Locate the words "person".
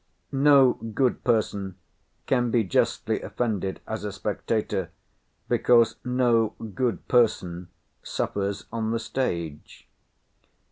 1.23-1.75, 7.07-7.67